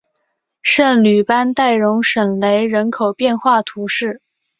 [0.63, 4.19] 圣吕班代容什雷人口变化图示